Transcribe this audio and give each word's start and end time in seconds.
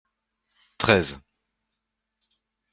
Treize. 0.79 1.15